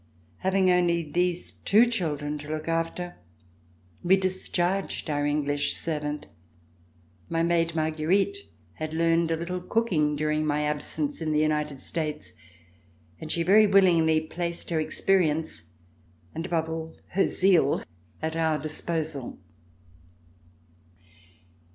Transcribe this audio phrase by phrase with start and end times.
[0.37, 3.17] Having only these two children to look after,
[4.01, 6.25] we discharged our English servant.
[7.29, 8.39] My maid, Marguerite,
[8.73, 12.33] had learned a little cooking during my absence in the United States
[13.19, 15.65] and she very willingly placed her experience
[16.33, 17.83] and above all her zeal
[18.23, 19.37] at our disposal.